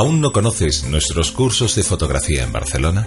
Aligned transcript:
¿Aún 0.00 0.22
no 0.22 0.32
conoces 0.32 0.84
nuestros 0.84 1.30
cursos 1.30 1.74
de 1.74 1.82
fotografía 1.82 2.42
en 2.42 2.52
Barcelona? 2.52 3.06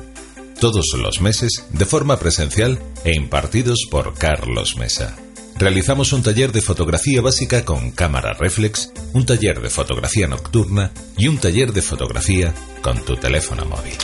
Todos 0.60 0.94
los 0.96 1.22
meses, 1.22 1.66
de 1.72 1.88
forma 1.88 2.20
presencial 2.20 2.78
e 3.04 3.16
impartidos 3.16 3.88
por 3.90 4.14
Carlos 4.14 4.78
Mesa. 4.78 5.18
Realizamos 5.58 6.14
un 6.14 6.22
taller 6.22 6.52
de 6.52 6.62
fotografía 6.62 7.20
básica 7.20 7.66
con 7.66 7.90
cámara 7.90 8.34
reflex, 8.34 8.92
un 9.14 9.26
taller 9.26 9.60
de 9.60 9.72
fotografía 9.72 10.28
nocturna 10.28 10.92
y 11.18 11.30
un 11.30 11.40
taller 11.40 11.74
de 11.74 11.82
fotografía 11.82 12.54
con 12.84 13.04
tu 13.04 13.16
teléfono 13.16 13.66
móvil. 13.66 13.96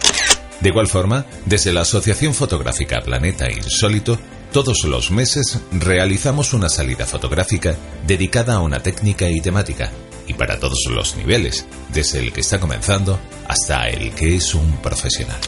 De 0.59 0.69
igual 0.69 0.87
forma, 0.87 1.27
desde 1.45 1.71
la 1.71 1.81
Asociación 1.81 2.33
Fotográfica 2.33 3.01
Planeta 3.01 3.51
Insólito, 3.51 4.17
todos 4.51 4.83
los 4.85 5.11
meses 5.11 5.59
realizamos 5.71 6.53
una 6.53 6.69
salida 6.69 7.05
fotográfica 7.05 7.77
dedicada 8.07 8.55
a 8.55 8.61
una 8.61 8.81
técnica 8.81 9.29
y 9.29 9.41
temática, 9.41 9.91
y 10.29 10.35
para 10.35 10.59
todos 10.59 10.85
los 10.89 11.17
niveles, 11.17 11.65
desde 11.91 12.19
el 12.19 12.31
que 12.31 12.39
está 12.41 12.59
comenzando 12.59 13.19
hasta 13.47 13.89
el 13.89 14.11
que 14.11 14.35
es 14.35 14.53
un 14.55 14.77
profesional. 14.77 15.39